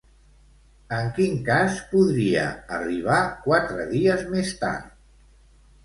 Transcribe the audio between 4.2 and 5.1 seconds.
més tard?